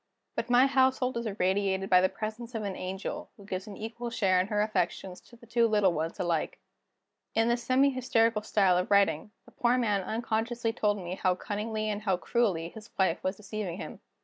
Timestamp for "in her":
4.41-4.59